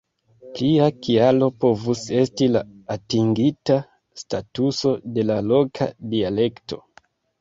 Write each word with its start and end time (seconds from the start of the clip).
Plia 0.53 0.85
kialo 1.07 1.49
povus 1.65 2.01
esti 2.21 2.47
la 2.55 2.63
atingita 2.95 3.77
statuso 4.23 4.95
de 5.19 5.27
la 5.33 5.37
loka 5.51 5.93
dialekto. 6.15 6.81